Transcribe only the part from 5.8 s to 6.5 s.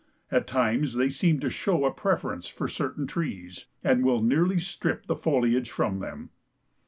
them.